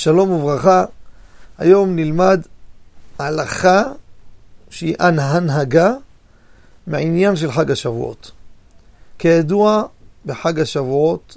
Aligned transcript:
שלום 0.00 0.30
וברכה. 0.30 0.84
היום 1.58 1.96
נלמד 1.96 2.40
הלכה 3.18 3.82
שהיא 4.70 4.94
הנהגה 4.98 5.92
מהעניין 6.86 7.36
של 7.36 7.52
חג 7.52 7.70
השבועות. 7.70 8.30
כידוע, 9.18 9.84
בחג 10.26 10.60
השבועות, 10.60 11.36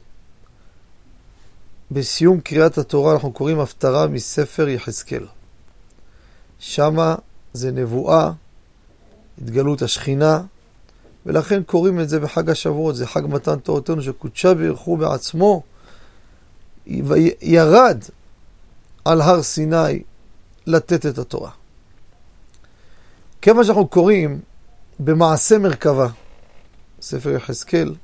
בסיום 1.91 2.39
קריאת 2.41 2.77
התורה 2.77 3.13
אנחנו 3.13 3.31
קוראים 3.31 3.59
הפטרה 3.59 4.07
מספר 4.07 4.67
יחזקאל. 4.67 5.25
שמה 6.59 7.15
זה 7.53 7.71
נבואה, 7.71 8.31
התגלות 9.41 9.81
השכינה, 9.81 10.41
ולכן 11.25 11.63
קוראים 11.63 11.99
את 11.99 12.09
זה 12.09 12.19
בחג 12.19 12.49
השבועות, 12.49 12.95
זה 12.95 13.07
חג 13.07 13.21
מתן 13.25 13.59
תורתנו 13.59 14.01
שקודשה 14.01 14.53
בירכו 14.53 14.97
בעצמו, 14.97 15.63
ירד 17.41 17.97
על 19.05 19.21
הר 19.21 19.41
סיני 19.41 20.03
לתת 20.67 21.05
את 21.05 21.17
התורה. 21.17 21.51
כיוון 23.41 23.63
שאנחנו 23.63 23.87
קוראים 23.87 24.39
במעשה 24.99 25.57
מרכבה, 25.57 26.07
ספר 27.01 27.29
יחזקאל, 27.29 27.95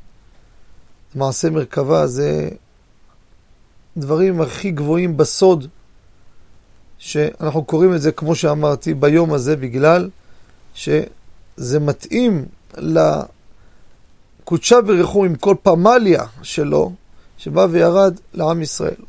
מעשה 1.15 1.49
מרכבה 1.49 2.07
זה 2.07 2.49
דברים 3.97 4.41
הכי 4.41 4.71
גבוהים 4.71 5.17
בסוד, 5.17 5.67
שאנחנו 6.97 7.63
קוראים 7.63 7.93
את 7.93 8.01
זה, 8.01 8.11
כמו 8.11 8.35
שאמרתי, 8.35 8.93
ביום 8.93 9.33
הזה, 9.33 9.55
בגלל 9.55 10.09
שזה 10.73 11.79
מתאים 11.79 12.45
לקודשה 12.77 14.81
ברכו 14.81 15.25
עם 15.25 15.35
כל 15.35 15.55
פמליה 15.63 16.23
שלו, 16.41 16.93
שבא 17.37 17.67
וירד 17.69 18.19
לעם 18.33 18.61
ישראל. 18.61 19.01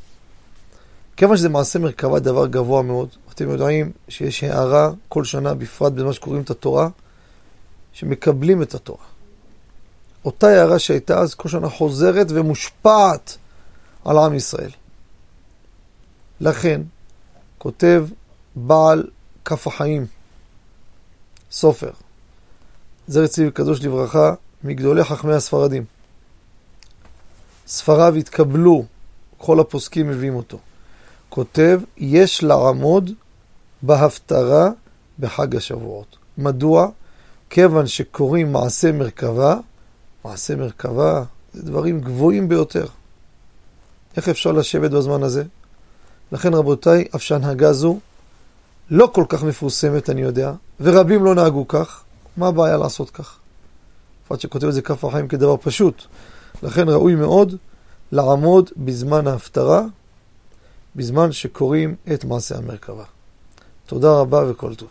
כיוון 1.21 1.37
שזה 1.37 1.49
מעשה 1.49 1.79
מרכבה 1.79 2.19
דבר 2.19 2.47
גבוה 2.47 2.83
מאוד, 2.83 3.09
אתם 3.35 3.51
יודעים 3.51 3.93
שיש 4.09 4.45
הערה 4.45 4.91
כל 5.09 5.25
שנה, 5.25 5.55
בפרט 5.55 5.93
במה 5.93 6.13
שקוראים 6.13 6.43
את 6.43 6.51
התורה, 6.51 6.89
שמקבלים 7.93 8.63
את 8.63 8.75
התורה. 8.75 9.05
אותה 10.25 10.47
הערה 10.47 10.79
שהייתה 10.79 11.19
אז 11.19 11.35
כל 11.35 11.49
שנה 11.49 11.69
חוזרת 11.69 12.27
ומושפעת 12.31 13.37
על 14.05 14.19
עם 14.19 14.35
ישראל. 14.35 14.71
לכן, 16.41 16.81
כותב 17.59 18.07
בעל 18.57 19.05
כף 19.45 19.67
החיים, 19.67 20.07
סופר, 21.51 21.91
זר 23.09 23.27
צבי 23.27 23.51
קדוש 23.51 23.81
לברכה, 23.83 24.35
מגדולי 24.65 25.05
חכמי 25.05 25.35
הספרדים. 25.35 25.85
ספריו 27.67 28.15
התקבלו, 28.15 28.85
כל 29.39 29.61
הפוסקים 29.61 30.09
מביאים 30.09 30.35
אותו. 30.35 30.59
כותב, 31.31 31.81
יש 31.97 32.43
לעמוד 32.43 33.11
בהפטרה 33.83 34.71
בחג 35.19 35.57
השבועות. 35.57 36.17
מדוע? 36.39 36.89
כיוון 37.51 37.87
שקוראים 37.87 38.53
מעשה 38.53 38.93
מרכבה, 38.93 39.57
מעשה 40.25 40.57
מרכבה 40.57 41.25
זה 41.53 41.63
דברים 41.63 42.01
גבוהים 42.01 42.49
ביותר. 42.49 42.87
איך 44.17 44.29
אפשר 44.29 44.53
לשבת 44.53 44.91
בזמן 44.91 45.23
הזה? 45.23 45.45
לכן 46.33 46.55
רבותיי, 46.55 47.05
אף 47.17 47.23
שהנהגה 47.23 47.73
זו 47.73 47.99
לא 48.91 49.11
כל 49.15 49.25
כך 49.29 49.43
מפורסמת, 49.43 50.11
אני 50.11 50.21
יודע, 50.21 50.53
ורבים 50.81 51.25
לא 51.25 51.35
נהגו 51.35 51.69
כך, 51.69 52.03
מה 52.37 52.49
הבעיה 52.49 52.77
לעשות 52.77 53.11
כך? 53.11 53.37
בפרט 54.25 54.41
שכותב 54.41 54.67
את 54.67 54.75
זה 54.75 54.83
כף 54.83 55.05
החיים 55.05 55.29
כדבר 55.29 55.57
פשוט. 55.57 56.03
לכן 56.63 56.89
ראוי 56.89 57.15
מאוד 57.15 57.57
לעמוד 58.13 58.71
בזמן 58.77 59.27
ההפטרה, 59.27 59.83
בזמן 60.97 61.33
שקוראים 61.33 61.95
את 62.15 62.25
מעשה 62.25 62.57
המרכבה. 62.59 63.05
תודה 63.87 64.13
רבה 64.13 64.51
וכל 64.51 64.75
טוב. 64.75 64.89